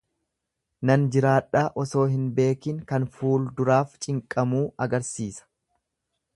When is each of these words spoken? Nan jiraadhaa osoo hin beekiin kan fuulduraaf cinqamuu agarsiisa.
Nan 0.89 1.03
jiraadhaa 1.15 1.63
osoo 1.83 2.05
hin 2.15 2.25
beekiin 2.39 2.81
kan 2.93 3.07
fuulduraaf 3.19 3.95
cinqamuu 4.07 4.65
agarsiisa. 4.87 5.49